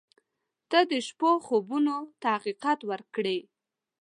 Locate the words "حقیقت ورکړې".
2.35-3.37